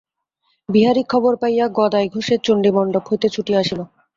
বিহারী 0.69 1.03
খবর 1.09 1.33
পাইয়া 1.41 1.65
গদাই 1.77 2.07
ঘোষের 2.13 2.39
চণ্ডীমণ্ডপ 2.43 3.03
হইতে 3.09 3.27
ছুটিয়া 3.29 3.59
আসিল। 3.61 3.79